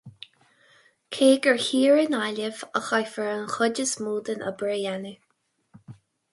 Cé 1.15 1.27
gur 1.43 1.59
thiar 1.65 1.99
i 2.03 2.07
nGaillimh 2.07 2.63
a 2.79 2.83
chaithfear 2.87 3.29
an 3.37 3.47
chuid 3.53 3.85
is 3.87 3.95
mó 4.07 4.17
den 4.31 4.45
obair 4.53 4.75
a 4.75 4.77
dhéanamh. 4.81 5.97